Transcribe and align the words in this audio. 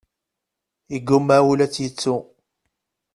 Yeggumma 0.91 1.35
wul 1.45 1.59
ad 1.65 1.71
tt-yettu. 1.71 2.15